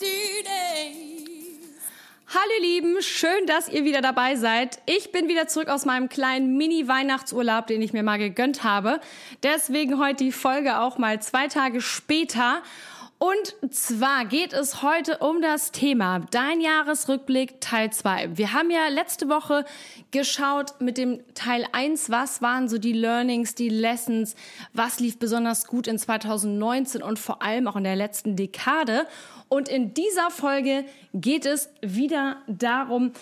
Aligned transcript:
Hallo 0.00 0.10
ihr 2.56 2.62
Lieben, 2.62 3.02
schön, 3.02 3.46
dass 3.46 3.68
ihr 3.68 3.84
wieder 3.84 4.00
dabei 4.00 4.36
seid. 4.36 4.80
Ich 4.86 5.10
bin 5.10 5.26
wieder 5.26 5.48
zurück 5.48 5.68
aus 5.68 5.84
meinem 5.86 6.08
kleinen 6.08 6.56
Mini-Weihnachtsurlaub, 6.56 7.66
den 7.66 7.82
ich 7.82 7.92
mir 7.92 8.04
mal 8.04 8.18
gegönnt 8.18 8.62
habe. 8.62 9.00
Deswegen 9.42 9.98
heute 9.98 10.22
die 10.22 10.30
Folge 10.30 10.78
auch 10.78 10.98
mal 10.98 11.20
zwei 11.20 11.48
Tage 11.48 11.80
später. 11.80 12.62
Und 13.18 13.56
zwar 13.74 14.26
geht 14.26 14.52
es 14.52 14.80
heute 14.80 15.18
um 15.18 15.42
das 15.42 15.72
Thema 15.72 16.20
Dein 16.30 16.60
Jahresrückblick 16.60 17.60
Teil 17.60 17.90
2. 17.90 18.36
Wir 18.36 18.52
haben 18.52 18.70
ja 18.70 18.86
letzte 18.86 19.28
Woche 19.28 19.64
geschaut 20.12 20.80
mit 20.80 20.98
dem 20.98 21.18
Teil 21.34 21.66
1, 21.72 22.10
was 22.10 22.42
waren 22.42 22.68
so 22.68 22.78
die 22.78 22.92
Learnings, 22.92 23.56
die 23.56 23.70
Lessons, 23.70 24.36
was 24.72 25.00
lief 25.00 25.18
besonders 25.18 25.66
gut 25.66 25.88
in 25.88 25.98
2019 25.98 27.02
und 27.02 27.18
vor 27.18 27.42
allem 27.42 27.66
auch 27.66 27.74
in 27.74 27.82
der 27.82 27.96
letzten 27.96 28.36
Dekade. 28.36 29.04
Und 29.48 29.68
in 29.68 29.94
dieser 29.94 30.30
Folge 30.30 30.84
geht 31.14 31.46
es 31.46 31.70
wieder 31.80 32.36
darum, 32.46 33.12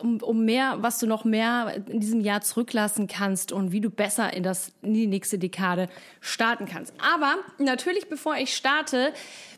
um, 0.00 0.44
mehr, 0.44 0.76
was 0.78 1.00
du 1.00 1.06
noch 1.06 1.24
mehr 1.24 1.82
in 1.88 1.98
diesem 1.98 2.20
Jahr 2.20 2.40
zurücklassen 2.40 3.08
kannst 3.08 3.50
und 3.50 3.72
wie 3.72 3.80
du 3.80 3.90
besser 3.90 4.32
in, 4.32 4.44
das, 4.44 4.72
in 4.82 4.94
die 4.94 5.08
nächste 5.08 5.38
Dekade 5.38 5.88
starten 6.20 6.66
kannst. 6.66 6.94
Aber 7.02 7.34
natürlich, 7.58 8.08
bevor 8.08 8.36
ich 8.36 8.54
starte, 8.54 9.12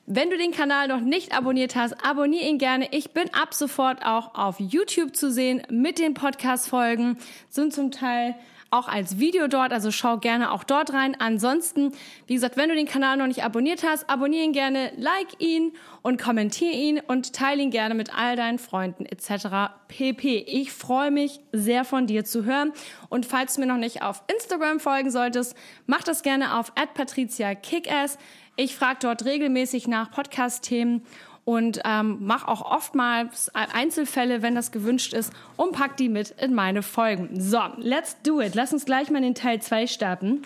wenn 0.06 0.30
du 0.30 0.36
den 0.36 0.50
Kanal 0.52 0.88
noch 0.88 1.00
nicht 1.00 1.36
abonniert 1.36 1.76
hast, 1.76 1.94
abonniere 2.04 2.44
ihn 2.44 2.58
gerne. 2.58 2.88
Ich 2.90 3.12
bin 3.12 3.32
ab 3.32 3.54
sofort 3.54 4.04
auch 4.04 4.34
auf 4.34 4.60
YouTube 4.60 5.16
zu 5.16 5.30
sehen 5.30 5.62
mit 5.70 5.98
den 5.98 6.14
Podcast-Folgen. 6.14 7.16
Sind 7.48 7.72
zum 7.72 7.90
Teil 7.90 8.34
auch 8.74 8.88
als 8.88 9.18
Video 9.18 9.46
dort, 9.46 9.72
also 9.72 9.90
schau 9.90 10.18
gerne 10.18 10.52
auch 10.52 10.64
dort 10.64 10.92
rein. 10.92 11.16
Ansonsten, 11.18 11.92
wie 12.26 12.34
gesagt, 12.34 12.56
wenn 12.56 12.68
du 12.68 12.74
den 12.74 12.86
Kanal 12.86 13.16
noch 13.16 13.26
nicht 13.26 13.44
abonniert 13.44 13.84
hast, 13.84 14.10
abonniere 14.10 14.44
ihn 14.44 14.52
gerne, 14.52 14.92
like 14.96 15.40
ihn 15.40 15.72
und 16.02 16.20
kommentiere 16.20 16.72
ihn 16.72 17.00
und 17.06 17.32
teile 17.32 17.62
ihn 17.62 17.70
gerne 17.70 17.94
mit 17.94 18.16
all 18.16 18.36
deinen 18.36 18.58
Freunden 18.58 19.06
etc. 19.06 19.74
pp. 19.88 20.38
Ich 20.38 20.72
freue 20.72 21.10
mich 21.10 21.40
sehr 21.52 21.84
von 21.84 22.06
dir 22.06 22.24
zu 22.24 22.44
hören 22.44 22.72
und 23.08 23.26
falls 23.26 23.54
du 23.54 23.60
mir 23.60 23.66
noch 23.66 23.76
nicht 23.76 24.02
auf 24.02 24.22
Instagram 24.32 24.80
folgen 24.80 25.10
solltest, 25.10 25.56
mach 25.86 26.02
das 26.02 26.22
gerne 26.22 26.58
auf 26.58 26.72
@patricia_kickass. 26.74 28.18
Ich 28.56 28.76
frage 28.76 28.98
dort 29.02 29.24
regelmäßig 29.24 29.88
nach 29.88 30.10
Podcast-Themen 30.10 31.02
und 31.44 31.80
ähm, 31.84 32.18
mache 32.20 32.48
auch 32.48 32.62
oftmals 32.62 33.50
Einzelfälle, 33.54 34.42
wenn 34.42 34.54
das 34.54 34.72
gewünscht 34.72 35.12
ist, 35.12 35.32
und 35.56 35.72
pack 35.72 35.96
die 35.96 36.08
mit 36.08 36.30
in 36.30 36.54
meine 36.54 36.82
Folgen. 36.82 37.40
So, 37.40 37.60
let's 37.76 38.16
do 38.22 38.40
it. 38.40 38.54
Lass 38.54 38.72
uns 38.72 38.84
gleich 38.84 39.10
mal 39.10 39.18
in 39.18 39.24
den 39.24 39.34
Teil 39.34 39.60
2 39.60 39.86
starten. 39.86 40.42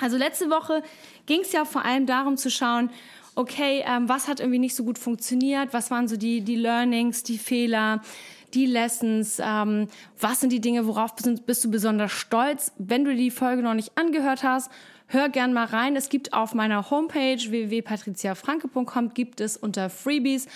Also 0.00 0.16
letzte 0.16 0.50
Woche 0.50 0.82
ging 1.26 1.40
es 1.40 1.52
ja 1.52 1.64
vor 1.64 1.84
allem 1.84 2.06
darum 2.06 2.36
zu 2.36 2.50
schauen, 2.50 2.90
okay, 3.34 3.84
ähm, 3.86 4.08
was 4.08 4.28
hat 4.28 4.40
irgendwie 4.40 4.58
nicht 4.58 4.74
so 4.74 4.84
gut 4.84 4.98
funktioniert, 4.98 5.72
was 5.72 5.90
waren 5.90 6.08
so 6.08 6.16
die, 6.16 6.40
die 6.40 6.56
Learnings, 6.56 7.22
die 7.22 7.38
Fehler, 7.38 8.02
die 8.54 8.66
Lessons, 8.66 9.40
ähm, 9.42 9.88
was 10.18 10.40
sind 10.40 10.50
die 10.50 10.60
Dinge, 10.60 10.86
worauf 10.86 11.14
bist 11.14 11.64
du 11.64 11.70
besonders 11.70 12.12
stolz. 12.12 12.72
Wenn 12.78 13.04
du 13.04 13.14
die 13.14 13.30
Folge 13.30 13.62
noch 13.62 13.74
nicht 13.74 13.96
angehört 13.96 14.42
hast, 14.42 14.70
hör 15.08 15.28
gern 15.28 15.52
mal 15.52 15.66
rein. 15.66 15.96
Es 15.96 16.08
gibt 16.08 16.32
auf 16.32 16.54
meiner 16.54 16.90
Homepage 16.90 17.38
www.patriziafranke.com 17.38 19.14
gibt 19.14 19.40
es 19.40 19.56
unter 19.56 19.90
Freebies 19.90 20.46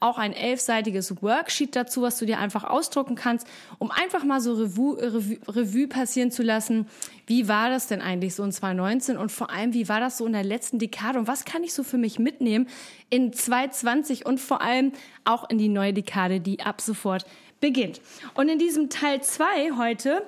auch 0.00 0.16
ein 0.16 0.32
elfseitiges 0.32 1.22
Worksheet 1.22 1.76
dazu, 1.76 2.00
was 2.02 2.18
du 2.18 2.24
dir 2.24 2.38
einfach 2.38 2.64
ausdrucken 2.64 3.14
kannst, 3.16 3.46
um 3.78 3.90
einfach 3.90 4.24
mal 4.24 4.40
so 4.40 4.54
Revue, 4.54 4.96
Revue, 4.98 5.38
Revue 5.46 5.88
passieren 5.88 6.30
zu 6.30 6.42
lassen. 6.42 6.86
Wie 7.26 7.48
war 7.48 7.68
das 7.68 7.86
denn 7.86 8.00
eigentlich 8.00 8.34
so 8.34 8.42
in 8.42 8.50
2019 8.50 9.18
und 9.18 9.30
vor 9.30 9.50
allem, 9.50 9.74
wie 9.74 9.88
war 9.88 10.00
das 10.00 10.16
so 10.16 10.26
in 10.26 10.32
der 10.32 10.42
letzten 10.42 10.78
Dekade 10.78 11.18
und 11.18 11.28
was 11.28 11.44
kann 11.44 11.62
ich 11.62 11.74
so 11.74 11.82
für 11.82 11.98
mich 11.98 12.18
mitnehmen 12.18 12.66
in 13.10 13.32
2020 13.32 14.24
und 14.24 14.40
vor 14.40 14.62
allem 14.62 14.92
auch 15.24 15.48
in 15.50 15.58
die 15.58 15.68
neue 15.68 15.92
Dekade, 15.92 16.40
die 16.40 16.60
ab 16.60 16.80
sofort 16.80 17.26
beginnt. 17.60 18.00
Und 18.34 18.48
in 18.48 18.58
diesem 18.58 18.88
Teil 18.88 19.22
2 19.22 19.72
heute 19.76 20.22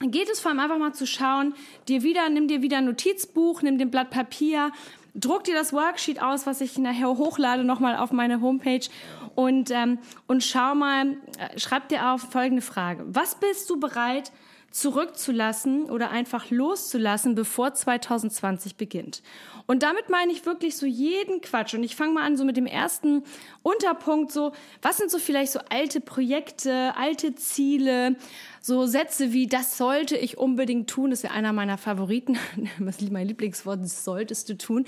geht 0.00 0.28
es 0.28 0.40
vor 0.40 0.50
allem 0.50 0.60
einfach 0.60 0.78
mal 0.78 0.92
zu 0.92 1.06
schauen, 1.06 1.54
dir 1.88 2.02
wieder, 2.02 2.28
nimm 2.28 2.48
dir 2.48 2.62
wieder 2.62 2.78
ein 2.78 2.84
Notizbuch, 2.84 3.62
nimm 3.62 3.78
den 3.78 3.90
Blatt 3.90 4.10
Papier, 4.10 4.72
druck 5.14 5.44
dir 5.44 5.54
das 5.54 5.72
Worksheet 5.72 6.20
aus, 6.20 6.46
was 6.46 6.60
ich 6.60 6.76
nachher 6.78 7.08
hochlade 7.08 7.64
nochmal 7.64 7.96
auf 7.96 8.12
meine 8.12 8.40
Homepage 8.40 8.86
und, 9.34 9.70
ähm, 9.70 9.98
und 10.26 10.44
schau 10.44 10.74
mal, 10.74 11.16
äh, 11.38 11.58
schreib 11.58 11.88
dir 11.88 12.10
auf 12.10 12.20
folgende 12.22 12.62
Frage. 12.62 13.04
Was 13.08 13.36
bist 13.36 13.70
du 13.70 13.80
bereit 13.80 14.32
zurückzulassen 14.70 15.90
oder 15.90 16.10
einfach 16.10 16.50
loszulassen, 16.50 17.34
bevor 17.34 17.72
2020 17.72 18.76
beginnt. 18.76 19.22
Und 19.66 19.82
damit 19.82 20.10
meine 20.10 20.32
ich 20.32 20.46
wirklich 20.46 20.76
so 20.76 20.86
jeden 20.86 21.40
Quatsch. 21.40 21.74
Und 21.74 21.82
ich 21.82 21.96
fange 21.96 22.12
mal 22.12 22.24
an 22.24 22.36
so 22.36 22.44
mit 22.44 22.56
dem 22.56 22.66
ersten 22.66 23.24
Unterpunkt 23.62 24.30
so, 24.30 24.52
was 24.82 24.98
sind 24.98 25.10
so 25.10 25.18
vielleicht 25.18 25.50
so 25.50 25.60
alte 25.70 26.00
Projekte, 26.00 26.94
alte 26.96 27.34
Ziele, 27.34 28.16
so 28.60 28.86
Sätze 28.86 29.32
wie, 29.32 29.46
das 29.46 29.76
sollte 29.76 30.16
ich 30.16 30.38
unbedingt 30.38 30.88
tun, 30.88 31.10
ist 31.10 31.24
ja 31.24 31.30
einer 31.30 31.52
meiner 31.52 31.78
Favoriten, 31.78 32.38
mein 32.78 33.26
Lieblingswort, 33.26 33.80
das 33.80 34.04
solltest 34.04 34.48
du 34.48 34.58
tun. 34.58 34.84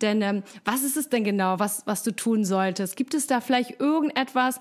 Denn 0.00 0.20
ähm, 0.22 0.42
was 0.64 0.82
ist 0.82 0.96
es 0.96 1.08
denn 1.08 1.24
genau, 1.24 1.58
was, 1.58 1.82
was 1.86 2.02
du 2.02 2.14
tun 2.14 2.44
solltest? 2.44 2.96
Gibt 2.96 3.14
es 3.14 3.26
da 3.26 3.40
vielleicht 3.40 3.80
irgendetwas, 3.80 4.60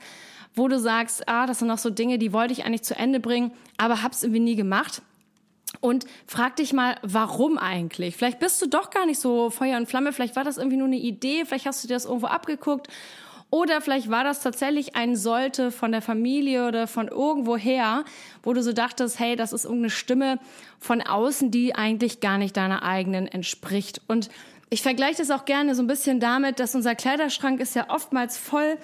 wo 0.57 0.67
du 0.67 0.79
sagst, 0.79 1.27
ah, 1.27 1.45
das 1.45 1.59
sind 1.59 1.67
noch 1.67 1.77
so 1.77 1.89
Dinge, 1.89 2.17
die 2.17 2.33
wollte 2.33 2.53
ich 2.53 2.65
eigentlich 2.65 2.83
zu 2.83 2.95
Ende 2.95 3.19
bringen, 3.19 3.51
aber 3.77 4.03
hab's 4.03 4.23
irgendwie 4.23 4.41
nie 4.41 4.55
gemacht? 4.55 5.01
Und 5.81 6.05
frag 6.25 6.55
dich 6.55 6.73
mal, 6.73 6.95
warum 7.03 7.57
eigentlich? 7.57 8.15
Vielleicht 8.15 8.39
bist 8.39 8.61
du 8.61 8.67
doch 8.67 8.89
gar 8.89 9.05
nicht 9.05 9.19
so 9.19 9.49
Feuer 9.49 9.77
und 9.77 9.87
Flamme, 9.87 10.13
vielleicht 10.13 10.35
war 10.35 10.43
das 10.43 10.57
irgendwie 10.57 10.77
nur 10.77 10.87
eine 10.87 10.97
Idee, 10.97 11.45
vielleicht 11.45 11.65
hast 11.65 11.83
du 11.83 11.87
dir 11.87 11.93
das 11.93 12.05
irgendwo 12.05 12.27
abgeguckt 12.27 12.87
oder 13.49 13.79
vielleicht 13.79 14.09
war 14.09 14.23
das 14.23 14.41
tatsächlich 14.41 14.95
ein 14.95 15.15
Sollte 15.15 15.71
von 15.71 15.91
der 15.91 16.01
Familie 16.01 16.67
oder 16.67 16.85
von 16.85 17.07
irgendwoher, 17.07 18.03
wo 18.43 18.53
du 18.53 18.61
so 18.61 18.73
dachtest, 18.73 19.19
hey, 19.19 19.35
das 19.35 19.53
ist 19.53 19.63
irgendeine 19.63 19.89
Stimme 19.89 20.39
von 20.79 21.01
außen, 21.01 21.49
die 21.49 21.73
eigentlich 21.73 22.19
gar 22.19 22.37
nicht 22.37 22.57
deiner 22.57 22.83
eigenen 22.83 23.27
entspricht. 23.27 24.01
Und 24.07 24.29
ich 24.69 24.81
vergleiche 24.81 25.19
das 25.19 25.31
auch 25.31 25.45
gerne 25.45 25.75
so 25.75 25.81
ein 25.81 25.87
bisschen 25.87 26.19
damit, 26.19 26.59
dass 26.59 26.75
unser 26.75 26.93
Kleiderschrank 26.93 27.61
ist 27.61 27.73
ja 27.73 27.89
oftmals 27.89 28.37
voll 28.37 28.77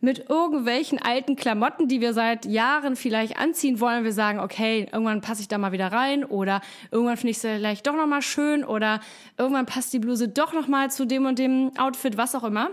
mit 0.00 0.28
irgendwelchen 0.28 1.00
alten 1.00 1.36
Klamotten, 1.36 1.88
die 1.88 2.00
wir 2.00 2.12
seit 2.12 2.44
Jahren 2.44 2.96
vielleicht 2.96 3.38
anziehen 3.38 3.80
wollen. 3.80 4.04
Wir 4.04 4.12
sagen, 4.12 4.40
okay, 4.40 4.88
irgendwann 4.92 5.20
passe 5.20 5.40
ich 5.40 5.48
da 5.48 5.58
mal 5.58 5.72
wieder 5.72 5.90
rein 5.90 6.24
oder 6.24 6.60
irgendwann 6.90 7.16
finde 7.16 7.30
ich 7.30 7.38
es 7.38 7.42
vielleicht 7.42 7.86
doch 7.86 7.94
noch 7.94 8.06
mal 8.06 8.22
schön 8.22 8.64
oder 8.64 9.00
irgendwann 9.38 9.66
passt 9.66 9.92
die 9.92 9.98
Bluse 9.98 10.28
doch 10.28 10.52
noch 10.52 10.68
mal 10.68 10.90
zu 10.90 11.06
dem 11.06 11.24
und 11.24 11.38
dem 11.38 11.72
Outfit, 11.78 12.16
was 12.16 12.34
auch 12.34 12.44
immer. 12.44 12.70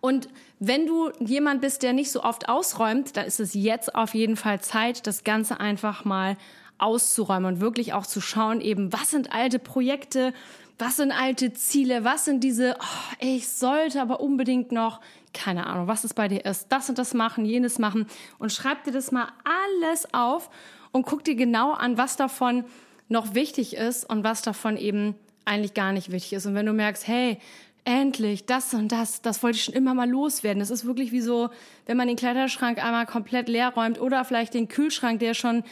Und 0.00 0.28
wenn 0.58 0.86
du 0.86 1.10
jemand 1.20 1.60
bist, 1.60 1.82
der 1.82 1.92
nicht 1.92 2.10
so 2.10 2.22
oft 2.22 2.48
ausräumt, 2.48 3.16
dann 3.16 3.26
ist 3.26 3.40
es 3.40 3.54
jetzt 3.54 3.94
auf 3.94 4.14
jeden 4.14 4.36
Fall 4.36 4.60
Zeit, 4.60 5.06
das 5.06 5.24
Ganze 5.24 5.60
einfach 5.60 6.04
mal 6.04 6.36
auszuräumen 6.78 7.54
und 7.54 7.60
wirklich 7.60 7.92
auch 7.92 8.06
zu 8.06 8.20
schauen, 8.20 8.60
eben, 8.60 8.92
was 8.92 9.10
sind 9.10 9.32
alte 9.32 9.58
Projekte, 9.58 10.32
was 10.78 10.96
sind 10.96 11.12
alte 11.12 11.52
Ziele, 11.52 12.04
was 12.04 12.24
sind 12.24 12.42
diese, 12.42 12.76
oh, 12.80 13.14
ich 13.20 13.48
sollte 13.48 14.00
aber 14.00 14.20
unbedingt 14.20 14.72
noch, 14.72 15.00
keine 15.32 15.66
Ahnung, 15.66 15.86
was 15.86 16.04
es 16.04 16.14
bei 16.14 16.28
dir 16.28 16.44
ist, 16.44 16.68
das 16.70 16.88
und 16.88 16.98
das 16.98 17.14
machen, 17.14 17.44
jenes 17.44 17.78
machen 17.78 18.06
und 18.38 18.52
schreib 18.52 18.84
dir 18.84 18.92
das 18.92 19.12
mal 19.12 19.28
alles 19.44 20.12
auf 20.12 20.50
und 20.92 21.06
guck 21.06 21.24
dir 21.24 21.34
genau 21.36 21.72
an, 21.72 21.98
was 21.98 22.16
davon 22.16 22.64
noch 23.08 23.34
wichtig 23.34 23.76
ist 23.76 24.08
und 24.08 24.24
was 24.24 24.42
davon 24.42 24.76
eben 24.76 25.14
eigentlich 25.44 25.74
gar 25.74 25.92
nicht 25.92 26.10
wichtig 26.10 26.34
ist. 26.34 26.46
Und 26.46 26.54
wenn 26.54 26.66
du 26.66 26.72
merkst, 26.72 27.06
hey, 27.06 27.38
endlich, 27.84 28.46
das 28.46 28.72
und 28.72 28.90
das, 28.90 29.20
das 29.20 29.42
wollte 29.42 29.56
ich 29.56 29.64
schon 29.64 29.74
immer 29.74 29.94
mal 29.94 30.08
loswerden. 30.08 30.60
Das 30.60 30.70
ist 30.70 30.86
wirklich 30.86 31.12
wie 31.12 31.20
so, 31.20 31.50
wenn 31.86 31.96
man 31.96 32.08
den 32.08 32.16
Kleiderschrank 32.16 32.82
einmal 32.82 33.06
komplett 33.06 33.48
leer 33.48 33.70
räumt 33.74 34.00
oder 34.00 34.24
vielleicht 34.24 34.54
den 34.54 34.68
Kühlschrank, 34.68 35.20
der 35.20 35.34
schon 35.34 35.64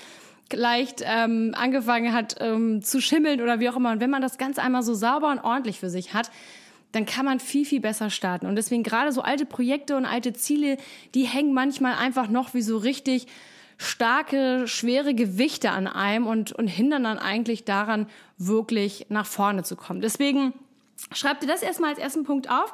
leicht 0.52 1.02
ähm, 1.04 1.54
angefangen 1.56 2.12
hat 2.12 2.36
ähm, 2.40 2.82
zu 2.82 3.00
schimmeln 3.00 3.40
oder 3.40 3.60
wie 3.60 3.68
auch 3.68 3.76
immer. 3.76 3.92
Und 3.92 4.00
wenn 4.00 4.10
man 4.10 4.22
das 4.22 4.38
Ganze 4.38 4.62
einmal 4.62 4.82
so 4.82 4.94
sauber 4.94 5.30
und 5.30 5.40
ordentlich 5.40 5.78
für 5.78 5.90
sich 5.90 6.14
hat, 6.14 6.30
dann 6.92 7.06
kann 7.06 7.24
man 7.24 7.40
viel, 7.40 7.64
viel 7.64 7.80
besser 7.80 8.10
starten. 8.10 8.46
Und 8.46 8.56
deswegen 8.56 8.82
gerade 8.82 9.12
so 9.12 9.22
alte 9.22 9.46
Projekte 9.46 9.96
und 9.96 10.04
alte 10.04 10.32
Ziele, 10.32 10.76
die 11.14 11.24
hängen 11.24 11.54
manchmal 11.54 11.94
einfach 11.94 12.28
noch 12.28 12.54
wie 12.54 12.62
so 12.62 12.76
richtig 12.76 13.26
starke, 13.78 14.68
schwere 14.68 15.14
Gewichte 15.14 15.70
an 15.70 15.86
einem 15.86 16.26
und, 16.26 16.52
und 16.52 16.68
hindern 16.68 17.04
dann 17.04 17.18
eigentlich 17.18 17.64
daran, 17.64 18.06
wirklich 18.36 19.06
nach 19.08 19.26
vorne 19.26 19.62
zu 19.62 19.76
kommen. 19.76 20.00
Deswegen 20.00 20.52
Schreib 21.12 21.40
dir 21.40 21.46
das 21.46 21.62
erstmal 21.62 21.90
als 21.90 21.98
ersten 21.98 22.24
Punkt 22.24 22.50
auf. 22.50 22.72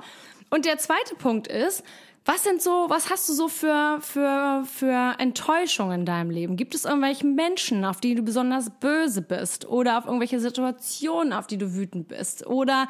Und 0.50 0.65
der 0.65 0.79
zweite 0.79 1.15
Punkt 1.15 1.47
ist, 1.47 1.83
was 2.25 2.45
sind 2.45 2.61
so, 2.61 2.87
was 2.89 3.09
hast 3.09 3.27
du 3.29 3.33
so 3.33 3.49
für, 3.49 4.00
für, 4.03 4.62
für 4.67 5.15
Enttäuschungen 5.19 6.00
in 6.00 6.06
deinem 6.06 6.31
Leben? 6.31 6.56
Gibt 6.56 6.75
es 6.75 6.85
irgendwelche 6.85 7.27
Menschen, 7.27 7.87
auf 7.87 8.00
die 8.00 8.15
du 8.15 8.23
besonders 8.23 8.71
böse 8.81 9.23
bist? 9.23 9.67
Oder 9.67 9.97
auf 9.97 10.05
irgendwelche 10.05 10.39
Situationen, 10.39 11.33
auf 11.33 11.47
die 11.47 11.56
du 11.56 11.75
wütend 11.75 12.09
bist? 12.09 12.47
Oder 12.47 12.87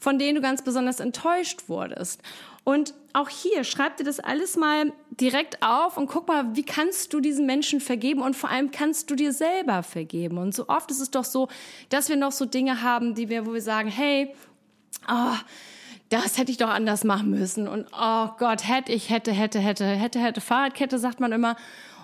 von 0.00 0.18
denen 0.18 0.34
du 0.34 0.40
ganz 0.40 0.62
besonders 0.62 0.98
enttäuscht 0.98 1.68
wurdest? 1.68 2.22
Und 2.64 2.94
auch 3.12 3.28
hier, 3.28 3.62
schreib 3.62 3.98
dir 3.98 4.04
das 4.04 4.18
alles 4.18 4.56
mal 4.56 4.92
direkt 5.10 5.62
auf 5.62 5.96
und 5.96 6.08
guck 6.08 6.26
mal, 6.26 6.56
wie 6.56 6.64
kannst 6.64 7.12
du 7.12 7.20
diesen 7.20 7.46
Menschen 7.46 7.80
vergeben 7.80 8.20
und 8.20 8.34
vor 8.34 8.50
allem 8.50 8.72
kannst 8.72 9.10
du 9.10 9.14
dir 9.14 9.32
selber 9.32 9.84
vergeben. 9.84 10.38
Und 10.38 10.54
so 10.54 10.68
oft 10.68 10.90
ist 10.90 11.00
es 11.00 11.10
doch 11.10 11.24
so, 11.24 11.48
dass 11.88 12.08
wir 12.08 12.16
noch 12.16 12.32
so 12.32 12.46
Dinge 12.46 12.82
haben, 12.82 13.14
die 13.14 13.28
wir, 13.28 13.46
wo 13.46 13.52
wir 13.52 13.62
sagen, 13.62 13.88
hey, 13.88 14.34
oh, 15.08 15.36
das 16.12 16.36
hätte 16.36 16.50
ich 16.50 16.58
doch 16.58 16.68
anders 16.68 17.04
machen 17.04 17.30
müssen. 17.30 17.66
Und 17.66 17.86
oh 17.98 18.28
Gott, 18.38 18.68
hätte 18.68 18.92
ich, 18.92 19.08
hätte, 19.08 19.32
hätte, 19.32 19.60
hätte, 19.60 19.86
hätte, 19.86 20.20
hätte, 20.20 20.40
Fahrradkette, 20.42 20.98
sagt 20.98 21.20
man 21.20 21.32
immer. 21.32 21.56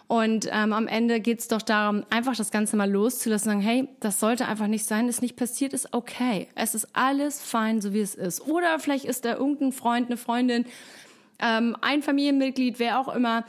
Und 0.07 0.49
ähm, 0.51 0.73
am 0.73 0.89
Ende 0.89 1.21
geht's 1.21 1.49
doch 1.49 1.61
darum, 1.61 2.05
einfach 2.09 2.35
das 2.35 2.51
Ganze 2.51 2.79
mal 2.79 2.91
loszulassen, 2.91 3.51
sagen, 3.51 3.61
hey, 3.61 3.89
das 4.01 4.19
sollte 4.19 4.47
einfach 4.47 4.67
nicht 4.67 4.87
sein, 4.87 5.07
ist 5.07 5.21
nicht 5.21 5.37
passiert, 5.37 5.75
ist 5.75 5.93
okay. 5.93 6.49
Es 6.55 6.75
ist 6.75 6.89
alles 6.95 7.43
fein, 7.43 7.83
so 7.83 7.93
wie 7.93 8.01
es 8.01 8.15
ist. 8.15 8.41
Oder 8.41 8.79
vielleicht 8.79 9.05
ist 9.05 9.27
da 9.27 9.35
irgendein 9.35 9.73
Freund, 9.73 10.07
eine 10.07 10.17
Freundin, 10.17 10.65
ähm, 11.41 11.77
ein 11.83 12.03
Familienmitglied, 12.03 12.79
wer 12.79 13.01
auch 13.01 13.15
immer, 13.15 13.45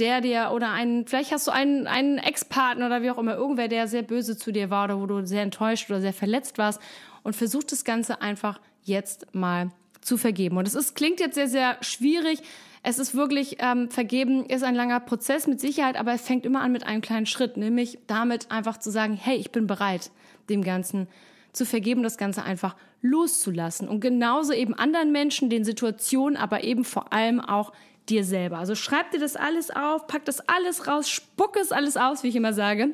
der 0.00 0.20
dir 0.20 0.50
oder 0.52 0.72
ein, 0.72 1.04
vielleicht 1.06 1.30
hast 1.30 1.46
du 1.46 1.52
einen, 1.52 1.86
einen 1.86 2.18
Ex-Partner 2.18 2.86
oder 2.86 3.02
wie 3.02 3.10
auch 3.12 3.18
immer, 3.18 3.36
irgendwer, 3.36 3.68
der 3.68 3.86
sehr 3.86 4.02
böse 4.02 4.36
zu 4.36 4.50
dir 4.50 4.70
war 4.70 4.86
oder 4.86 5.00
wo 5.00 5.06
du 5.06 5.24
sehr 5.24 5.42
enttäuscht 5.42 5.88
oder 5.90 6.00
sehr 6.00 6.12
verletzt 6.12 6.58
warst 6.58 6.80
und 7.22 7.36
versuch 7.36 7.62
das 7.62 7.84
Ganze 7.84 8.20
einfach 8.20 8.58
jetzt 8.82 9.32
mal 9.32 9.70
zu 10.00 10.16
vergeben. 10.16 10.56
Und 10.56 10.66
es 10.66 10.74
ist, 10.74 10.94
klingt 10.94 11.20
jetzt 11.20 11.34
sehr, 11.34 11.48
sehr 11.48 11.76
schwierig. 11.80 12.40
Es 12.82 12.98
ist 12.98 13.14
wirklich, 13.14 13.56
ähm, 13.60 13.90
vergeben 13.90 14.46
ist 14.46 14.62
ein 14.62 14.74
langer 14.74 15.00
Prozess 15.00 15.46
mit 15.46 15.60
Sicherheit, 15.60 15.96
aber 15.96 16.12
es 16.12 16.22
fängt 16.22 16.46
immer 16.46 16.62
an 16.62 16.72
mit 16.72 16.86
einem 16.86 17.02
kleinen 17.02 17.26
Schritt, 17.26 17.56
nämlich 17.56 17.98
damit 18.06 18.50
einfach 18.50 18.78
zu 18.78 18.90
sagen, 18.90 19.14
hey, 19.14 19.36
ich 19.36 19.50
bin 19.50 19.66
bereit, 19.66 20.10
dem 20.48 20.64
Ganzen 20.64 21.08
zu 21.52 21.66
vergeben, 21.66 22.02
das 22.02 22.16
Ganze 22.16 22.42
einfach 22.42 22.76
loszulassen. 23.02 23.88
Und 23.88 24.00
genauso 24.00 24.52
eben 24.52 24.74
anderen 24.74 25.12
Menschen, 25.12 25.50
den 25.50 25.64
Situationen, 25.64 26.36
aber 26.36 26.64
eben 26.64 26.84
vor 26.84 27.12
allem 27.12 27.40
auch 27.40 27.72
dir 28.08 28.24
selber. 28.24 28.58
Also 28.58 28.74
schreib 28.74 29.10
dir 29.10 29.20
das 29.20 29.36
alles 29.36 29.70
auf, 29.70 30.06
pack 30.06 30.24
das 30.24 30.40
alles 30.48 30.86
raus, 30.86 31.08
spuck 31.08 31.56
es 31.56 31.72
alles 31.72 31.96
aus, 31.96 32.22
wie 32.22 32.28
ich 32.28 32.36
immer 32.36 32.52
sage. 32.52 32.90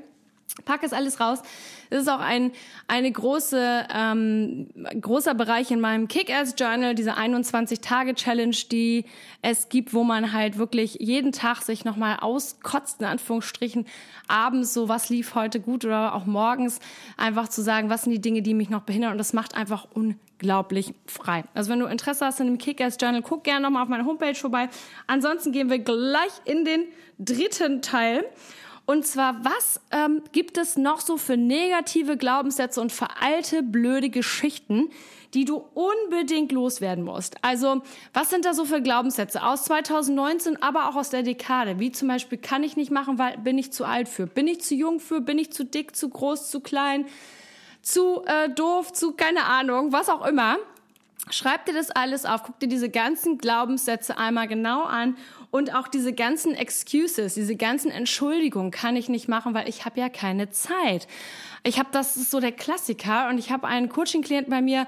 Pack 0.64 0.82
es 0.84 0.92
alles 0.92 1.20
raus. 1.20 1.42
Es 1.90 2.02
ist 2.02 2.08
auch 2.08 2.20
ein 2.20 2.52
eine 2.88 3.10
große 3.10 3.86
ähm, 3.92 4.68
großer 5.00 5.34
Bereich 5.34 5.70
in 5.70 5.80
meinem 5.80 6.08
Kick-Ass 6.08 6.54
Journal, 6.58 6.94
diese 6.94 7.16
21 7.16 7.80
Tage 7.80 8.14
Challenge, 8.14 8.56
die 8.70 9.04
es 9.42 9.68
gibt, 9.68 9.92
wo 9.92 10.02
man 10.02 10.32
halt 10.32 10.56
wirklich 10.56 10.96
jeden 11.00 11.32
Tag 11.32 11.62
sich 11.62 11.84
nochmal 11.84 12.18
auskotzt 12.20 13.00
in 13.00 13.06
Anführungsstrichen 13.06 13.86
abends 14.28 14.72
so 14.72 14.88
was 14.88 15.08
lief 15.08 15.34
heute 15.34 15.60
gut 15.60 15.84
oder 15.84 16.14
auch 16.14 16.26
morgens 16.26 16.80
einfach 17.16 17.48
zu 17.48 17.62
sagen, 17.62 17.90
was 17.90 18.02
sind 18.02 18.12
die 18.12 18.20
Dinge, 18.20 18.42
die 18.42 18.54
mich 18.54 18.70
noch 18.70 18.82
behindern 18.82 19.12
und 19.12 19.18
das 19.18 19.32
macht 19.32 19.54
einfach 19.54 19.86
unglaublich 19.92 20.94
frei. 21.06 21.44
Also 21.54 21.70
wenn 21.70 21.80
du 21.80 21.86
Interesse 21.86 22.24
hast 22.24 22.40
in 22.40 22.46
dem 22.46 22.58
Kick-Ass 22.58 22.96
Journal, 23.00 23.22
guck 23.22 23.44
gerne 23.44 23.62
nochmal 23.62 23.82
auf 23.82 23.88
meiner 23.88 24.06
Homepage 24.06 24.34
vorbei. 24.34 24.68
Ansonsten 25.06 25.52
gehen 25.52 25.70
wir 25.70 25.78
gleich 25.78 26.32
in 26.44 26.64
den 26.64 26.84
dritten 27.18 27.82
Teil. 27.82 28.24
Und 28.86 29.04
zwar, 29.04 29.44
was 29.44 29.80
ähm, 29.90 30.22
gibt 30.30 30.58
es 30.58 30.76
noch 30.76 31.00
so 31.00 31.16
für 31.16 31.36
negative 31.36 32.16
Glaubenssätze 32.16 32.80
und 32.80 32.92
veralte, 32.92 33.64
blöde 33.64 34.10
Geschichten, 34.10 34.90
die 35.34 35.44
du 35.44 35.64
unbedingt 35.74 36.52
loswerden 36.52 37.04
musst? 37.04 37.36
Also, 37.42 37.82
was 38.14 38.30
sind 38.30 38.44
da 38.44 38.54
so 38.54 38.64
für 38.64 38.80
Glaubenssätze 38.80 39.42
aus 39.42 39.64
2019, 39.64 40.62
aber 40.62 40.88
auch 40.88 40.94
aus 40.94 41.10
der 41.10 41.24
Dekade? 41.24 41.80
Wie 41.80 41.90
zum 41.90 42.06
Beispiel, 42.06 42.38
kann 42.38 42.62
ich 42.62 42.76
nicht 42.76 42.92
machen, 42.92 43.18
weil 43.18 43.36
bin 43.38 43.58
ich 43.58 43.72
zu 43.72 43.84
alt 43.84 44.08
für? 44.08 44.28
Bin 44.28 44.46
ich 44.46 44.60
zu 44.60 44.76
jung 44.76 45.00
für? 45.00 45.20
Bin 45.20 45.38
ich 45.38 45.52
zu 45.52 45.64
dick, 45.64 45.96
zu 45.96 46.08
groß, 46.08 46.48
zu 46.48 46.60
klein? 46.60 47.06
Zu 47.82 48.22
äh, 48.24 48.48
doof, 48.50 48.92
zu 48.92 49.12
keine 49.12 49.46
Ahnung, 49.46 49.90
was 49.90 50.08
auch 50.08 50.24
immer. 50.24 50.58
Schreib 51.28 51.66
dir 51.66 51.74
das 51.74 51.90
alles 51.90 52.24
auf, 52.24 52.44
guck 52.44 52.60
dir 52.60 52.68
diese 52.68 52.88
ganzen 52.88 53.38
Glaubenssätze 53.38 54.16
einmal 54.16 54.46
genau 54.46 54.84
an 54.84 55.16
und 55.50 55.74
auch 55.74 55.88
diese 55.88 56.12
ganzen 56.12 56.54
Excuses, 56.54 57.34
diese 57.34 57.56
ganzen 57.56 57.90
Entschuldigungen 57.90 58.70
kann 58.70 58.96
ich 58.96 59.08
nicht 59.08 59.28
machen, 59.28 59.54
weil 59.54 59.68
ich 59.68 59.84
habe 59.84 60.00
ja 60.00 60.08
keine 60.08 60.50
Zeit. 60.50 61.06
Ich 61.64 61.78
habe 61.78 61.88
das 61.92 62.16
ist 62.16 62.30
so 62.30 62.40
der 62.40 62.52
Klassiker 62.52 63.28
und 63.28 63.38
ich 63.38 63.50
habe 63.50 63.66
einen 63.66 63.88
Coaching-Klienten 63.88 64.50
bei 64.50 64.62
mir, 64.62 64.86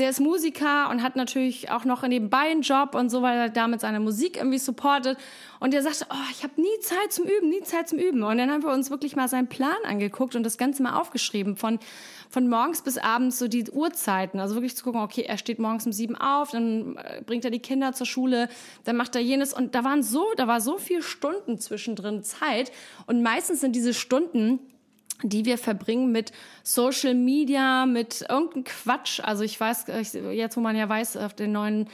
der 0.00 0.10
ist 0.10 0.20
Musiker 0.20 0.90
und 0.90 1.02
hat 1.02 1.14
natürlich 1.14 1.70
auch 1.70 1.84
noch 1.84 2.02
nebenbei 2.02 2.50
einen 2.50 2.62
Job 2.62 2.94
und 2.94 3.10
so, 3.10 3.22
weil 3.22 3.38
er 3.38 3.48
damit 3.50 3.80
seine 3.82 4.00
Musik 4.00 4.36
irgendwie 4.36 4.58
supportet. 4.58 5.18
Und 5.60 5.74
der 5.74 5.82
sagte, 5.82 6.06
oh, 6.10 6.30
ich 6.32 6.42
habe 6.42 6.60
nie 6.60 6.80
Zeit 6.80 7.12
zum 7.12 7.26
Üben, 7.26 7.50
nie 7.50 7.62
Zeit 7.62 7.88
zum 7.88 7.98
Üben. 7.98 8.22
Und 8.22 8.38
dann 8.38 8.50
haben 8.50 8.62
wir 8.62 8.72
uns 8.72 8.90
wirklich 8.90 9.14
mal 9.14 9.28
seinen 9.28 9.48
Plan 9.48 9.76
angeguckt 9.84 10.34
und 10.34 10.42
das 10.42 10.58
Ganze 10.58 10.82
mal 10.82 10.98
aufgeschrieben 10.98 11.56
von 11.56 11.78
von 12.30 12.48
morgens 12.48 12.82
bis 12.82 12.96
abends 12.96 13.40
so 13.40 13.48
die 13.48 13.68
Uhrzeiten. 13.68 14.38
Also 14.38 14.54
wirklich 14.54 14.76
zu 14.76 14.84
gucken, 14.84 15.00
okay, 15.00 15.22
er 15.22 15.36
steht 15.36 15.58
morgens 15.58 15.84
um 15.84 15.92
sieben 15.92 16.16
auf, 16.16 16.52
dann 16.52 16.96
äh, 16.96 17.22
bringt 17.26 17.44
er 17.44 17.50
die 17.50 17.58
Kinder 17.58 17.92
zur 17.92 18.06
Schule, 18.06 18.48
dann 18.84 18.96
macht 18.96 19.16
er 19.16 19.20
jenes. 19.20 19.52
Und 19.52 19.74
da 19.74 19.82
waren 19.82 20.04
so, 20.04 20.24
da 20.36 20.46
war 20.46 20.60
so 20.60 20.78
viel 20.78 21.02
Stunden 21.02 21.58
zwischendrin 21.58 22.22
Zeit. 22.22 22.70
Und 23.06 23.22
meistens 23.22 23.60
sind 23.60 23.74
diese 23.74 23.92
Stunden, 23.92 24.60
die 25.22 25.44
wir 25.44 25.58
verbringen 25.58 26.12
mit 26.12 26.32
Social 26.62 27.14
Media, 27.14 27.86
mit 27.86 28.24
irgendeinem 28.28 28.64
Quatsch. 28.64 29.20
Also 29.20 29.44
ich 29.44 29.58
weiß, 29.58 29.86
jetzt 30.32 30.56
wo 30.56 30.60
man 30.60 30.76
ja 30.76 30.88
weiß, 30.88 31.16
auf 31.16 31.34
den 31.34 31.52
neuen 31.52 31.88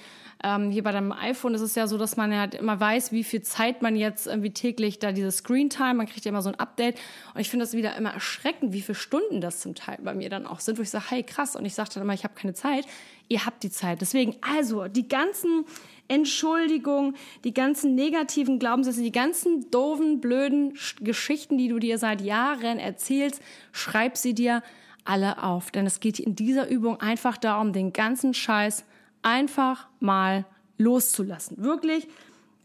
ähm, 0.46 0.70
hier 0.70 0.84
bei 0.84 0.92
deinem 0.92 1.10
iPhone 1.10 1.54
ist 1.54 1.60
es 1.60 1.74
ja 1.74 1.88
so, 1.88 1.98
dass 1.98 2.16
man 2.16 2.30
ja 2.30 2.38
halt 2.38 2.54
immer 2.54 2.78
weiß, 2.78 3.10
wie 3.10 3.24
viel 3.24 3.42
Zeit 3.42 3.82
man 3.82 3.96
jetzt 3.96 4.28
irgendwie 4.28 4.52
täglich 4.52 5.00
da 5.00 5.10
diese 5.10 5.32
Screen 5.32 5.70
Time, 5.70 5.94
man 5.94 6.06
kriegt 6.06 6.24
ja 6.24 6.28
immer 6.28 6.42
so 6.42 6.50
ein 6.50 6.54
Update. 6.54 6.96
Und 7.34 7.40
ich 7.40 7.50
finde 7.50 7.64
das 7.64 7.74
wieder 7.74 7.96
immer 7.96 8.12
erschreckend, 8.12 8.72
wie 8.72 8.80
viele 8.80 8.94
Stunden 8.94 9.40
das 9.40 9.58
zum 9.58 9.74
Teil 9.74 9.98
bei 10.04 10.14
mir 10.14 10.30
dann 10.30 10.46
auch 10.46 10.60
sind, 10.60 10.78
wo 10.78 10.82
ich 10.82 10.90
sage, 10.90 11.06
hey 11.08 11.24
krass. 11.24 11.56
Und 11.56 11.64
ich 11.64 11.74
sage 11.74 11.90
dann 11.94 12.04
immer, 12.04 12.14
ich 12.14 12.22
habe 12.22 12.34
keine 12.34 12.54
Zeit. 12.54 12.86
Ihr 13.28 13.44
habt 13.44 13.64
die 13.64 13.70
Zeit. 13.70 14.00
Deswegen, 14.00 14.36
also 14.40 14.86
die 14.86 15.08
ganzen 15.08 15.64
Entschuldigungen, 16.06 17.16
die 17.42 17.52
ganzen 17.52 17.96
negativen 17.96 18.60
Glaubenssätze, 18.60 19.02
die 19.02 19.10
ganzen 19.10 19.68
doofen, 19.72 20.20
blöden 20.20 20.78
Geschichten, 21.00 21.58
die 21.58 21.66
du 21.66 21.80
dir 21.80 21.98
seit 21.98 22.20
Jahren 22.20 22.78
erzählst, 22.78 23.42
schreib 23.72 24.16
sie 24.16 24.32
dir 24.32 24.62
alle 25.04 25.42
auf. 25.42 25.72
Denn 25.72 25.86
es 25.86 25.98
geht 25.98 26.20
in 26.20 26.36
dieser 26.36 26.68
Übung 26.68 27.00
einfach 27.00 27.36
darum, 27.36 27.72
den 27.72 27.92
ganzen 27.92 28.32
Scheiß 28.32 28.84
einfach 29.26 29.88
mal 29.98 30.46
loszulassen. 30.78 31.62
Wirklich 31.62 32.06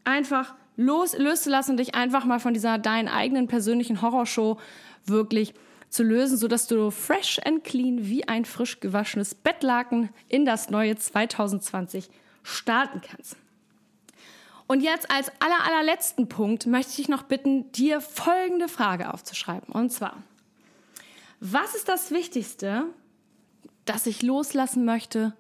einfach 0.03 0.53
los, 0.77 1.17
loszulassen 1.17 1.71
und 1.71 1.77
dich 1.77 1.95
einfach 1.95 2.23
mal 2.23 2.39
von 2.39 2.53
dieser 2.53 2.77
deinen 2.77 3.07
eigenen 3.07 3.47
persönlichen 3.47 4.01
Horrorshow 4.01 4.59
wirklich 5.05 5.53
zu 5.89 6.03
lösen, 6.03 6.37
sodass 6.37 6.67
du 6.67 6.91
fresh 6.91 7.39
and 7.43 7.63
clean 7.63 8.07
wie 8.07 8.27
ein 8.27 8.45
frisch 8.45 8.79
gewaschenes 8.79 9.33
Bettlaken 9.35 10.09
in 10.29 10.45
das 10.45 10.69
neue 10.69 10.95
2020 10.95 12.09
starten 12.43 13.01
kannst. 13.01 13.35
Und 14.67 14.81
jetzt 14.81 15.11
als 15.11 15.29
aller, 15.39 15.65
allerletzten 15.65 16.29
Punkt 16.29 16.67
möchte 16.67 17.01
ich 17.01 17.09
noch 17.09 17.23
bitten, 17.23 17.71
dir 17.73 17.99
folgende 17.99 18.69
Frage 18.69 19.13
aufzuschreiben. 19.13 19.73
Und 19.73 19.91
zwar, 19.91 20.23
was 21.41 21.75
ist 21.75 21.89
das 21.89 22.11
Wichtigste, 22.11 22.85
das 23.83 24.05
ich 24.05 24.21
loslassen 24.21 24.85
möchte 24.85 25.33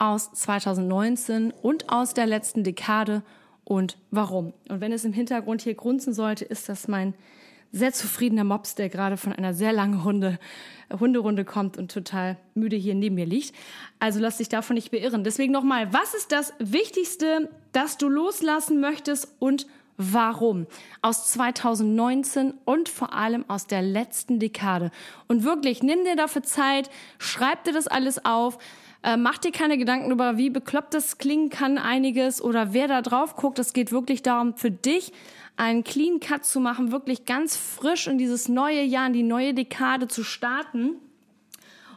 aus 0.00 0.32
2019 0.32 1.52
und 1.52 1.90
aus 1.90 2.14
der 2.14 2.26
letzten 2.26 2.64
Dekade 2.64 3.22
und 3.64 3.98
warum. 4.10 4.54
Und 4.68 4.80
wenn 4.80 4.92
es 4.92 5.04
im 5.04 5.12
Hintergrund 5.12 5.62
hier 5.62 5.74
grunzen 5.74 6.12
sollte, 6.12 6.44
ist 6.44 6.68
das 6.68 6.88
mein 6.88 7.14
sehr 7.70 7.92
zufriedener 7.92 8.42
Mops, 8.42 8.74
der 8.74 8.88
gerade 8.88 9.16
von 9.16 9.32
einer 9.32 9.54
sehr 9.54 9.72
langen 9.72 10.02
Hunde, 10.02 10.40
Hunderunde 10.98 11.44
kommt 11.44 11.76
und 11.76 11.92
total 11.92 12.36
müde 12.54 12.76
hier 12.76 12.94
neben 12.94 13.14
mir 13.14 13.26
liegt. 13.26 13.54
Also 14.00 14.18
lass 14.18 14.38
dich 14.38 14.48
davon 14.48 14.74
nicht 14.74 14.90
beirren. 14.90 15.22
Deswegen 15.22 15.52
nochmal, 15.52 15.92
was 15.92 16.14
ist 16.14 16.32
das 16.32 16.52
Wichtigste, 16.58 17.48
das 17.72 17.96
du 17.96 18.08
loslassen 18.08 18.80
möchtest 18.80 19.28
und 19.38 19.66
warum? 19.96 20.66
Aus 21.02 21.28
2019 21.28 22.54
und 22.64 22.88
vor 22.88 23.12
allem 23.12 23.44
aus 23.48 23.66
der 23.66 23.82
letzten 23.82 24.40
Dekade. 24.40 24.90
Und 25.28 25.44
wirklich, 25.44 25.82
nimm 25.82 26.04
dir 26.04 26.16
dafür 26.16 26.42
Zeit, 26.42 26.90
schreib 27.18 27.64
dir 27.64 27.72
das 27.72 27.86
alles 27.86 28.24
auf, 28.24 28.58
äh, 29.02 29.16
mach 29.16 29.38
dir 29.38 29.52
keine 29.52 29.78
Gedanken 29.78 30.10
über, 30.10 30.36
wie 30.36 30.50
bekloppt 30.50 30.94
das 30.94 31.18
klingen 31.18 31.48
kann, 31.48 31.78
einiges 31.78 32.42
oder 32.42 32.72
wer 32.72 32.88
da 32.88 33.02
drauf 33.02 33.36
guckt. 33.36 33.58
Es 33.58 33.72
geht 33.72 33.92
wirklich 33.92 34.22
darum, 34.22 34.56
für 34.56 34.70
dich 34.70 35.12
einen 35.56 35.84
Clean 35.84 36.20
Cut 36.20 36.44
zu 36.44 36.60
machen, 36.60 36.92
wirklich 36.92 37.24
ganz 37.24 37.56
frisch 37.56 38.06
in 38.06 38.18
dieses 38.18 38.48
neue 38.48 38.82
Jahr, 38.82 39.06
in 39.06 39.12
die 39.12 39.22
neue 39.22 39.54
Dekade 39.54 40.08
zu 40.08 40.22
starten. 40.22 40.96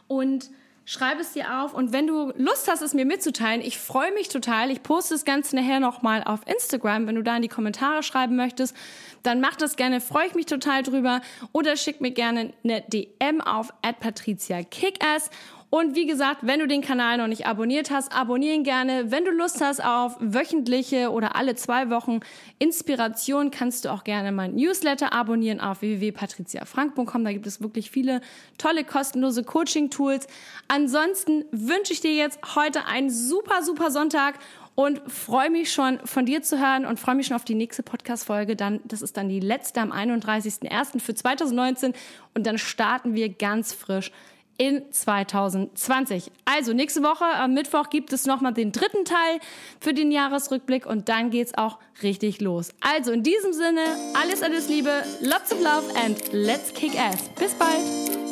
Und 0.06 0.50
schreib 0.84 1.18
es 1.18 1.32
dir 1.32 1.62
auf 1.62 1.72
und 1.72 1.92
wenn 1.92 2.06
du 2.06 2.32
Lust 2.36 2.68
hast, 2.70 2.82
es 2.82 2.92
mir 2.92 3.06
mitzuteilen, 3.06 3.62
ich 3.62 3.78
freue 3.78 4.12
mich 4.12 4.28
total. 4.28 4.70
Ich 4.70 4.82
poste 4.82 5.14
das 5.14 5.24
Ganze 5.24 5.56
nachher 5.56 5.80
nochmal 5.80 6.22
auf 6.24 6.40
Instagram, 6.46 7.06
wenn 7.06 7.14
du 7.14 7.22
da 7.22 7.36
in 7.36 7.42
die 7.42 7.48
Kommentare 7.48 8.02
schreiben 8.02 8.36
möchtest, 8.36 8.76
dann 9.22 9.40
mach 9.40 9.56
das 9.56 9.76
gerne, 9.76 10.02
freue 10.02 10.26
ich 10.26 10.34
mich 10.34 10.46
total 10.46 10.82
drüber 10.82 11.22
oder 11.52 11.76
schick 11.76 12.02
mir 12.02 12.10
gerne 12.10 12.52
eine 12.62 12.82
DM 12.82 13.40
auf 13.40 13.72
at 13.82 14.00
patricia 14.00 14.62
kickass 14.62 15.30
Und 15.74 15.96
wie 15.96 16.06
gesagt, 16.06 16.46
wenn 16.46 16.60
du 16.60 16.68
den 16.68 16.82
Kanal 16.82 17.18
noch 17.18 17.26
nicht 17.26 17.48
abonniert 17.48 17.90
hast, 17.90 18.14
abonnieren 18.14 18.62
gerne. 18.62 19.10
Wenn 19.10 19.24
du 19.24 19.32
Lust 19.32 19.60
hast 19.60 19.84
auf 19.84 20.16
wöchentliche 20.20 21.10
oder 21.10 21.34
alle 21.34 21.56
zwei 21.56 21.90
Wochen 21.90 22.20
Inspiration, 22.60 23.50
kannst 23.50 23.84
du 23.84 23.88
auch 23.88 24.04
gerne 24.04 24.30
mein 24.30 24.54
Newsletter 24.54 25.12
abonnieren 25.12 25.58
auf 25.58 25.80
www.patriziafrank.com. 25.80 27.24
Da 27.24 27.32
gibt 27.32 27.48
es 27.48 27.60
wirklich 27.60 27.90
viele 27.90 28.20
tolle 28.56 28.84
kostenlose 28.84 29.42
Coaching-Tools. 29.42 30.28
Ansonsten 30.68 31.44
wünsche 31.50 31.92
ich 31.92 32.00
dir 32.00 32.14
jetzt 32.14 32.38
heute 32.54 32.86
einen 32.86 33.10
super, 33.10 33.64
super 33.64 33.90
Sonntag 33.90 34.38
und 34.76 35.02
freue 35.10 35.50
mich 35.50 35.72
schon 35.72 35.98
von 36.04 36.24
dir 36.24 36.42
zu 36.42 36.60
hören 36.60 36.86
und 36.86 37.00
freue 37.00 37.16
mich 37.16 37.26
schon 37.26 37.36
auf 37.36 37.44
die 37.44 37.56
nächste 37.56 37.82
Podcast-Folge. 37.82 38.54
Dann, 38.54 38.78
das 38.84 39.02
ist 39.02 39.16
dann 39.16 39.28
die 39.28 39.40
letzte 39.40 39.80
am 39.80 39.90
31.01. 39.90 41.00
für 41.00 41.16
2019 41.16 41.94
und 42.34 42.46
dann 42.46 42.58
starten 42.58 43.16
wir 43.16 43.28
ganz 43.28 43.72
frisch 43.72 44.12
in 44.56 44.82
2020. 44.90 46.30
Also 46.44 46.72
nächste 46.72 47.02
Woche 47.02 47.24
am 47.24 47.54
Mittwoch 47.54 47.90
gibt 47.90 48.12
es 48.12 48.26
nochmal 48.26 48.54
den 48.54 48.72
dritten 48.72 49.04
Teil 49.04 49.40
für 49.80 49.94
den 49.94 50.12
Jahresrückblick 50.12 50.86
und 50.86 51.08
dann 51.08 51.30
geht's 51.30 51.56
auch 51.56 51.78
richtig 52.02 52.40
los. 52.40 52.70
Also 52.80 53.12
in 53.12 53.22
diesem 53.22 53.52
Sinne, 53.52 53.82
alles, 54.20 54.42
alles 54.42 54.68
Liebe, 54.68 55.02
lots 55.20 55.52
of 55.52 55.60
love 55.60 55.84
and 56.04 56.18
let's 56.32 56.72
kick 56.72 56.98
ass. 56.98 57.28
Bis 57.38 57.52
bald! 57.54 58.23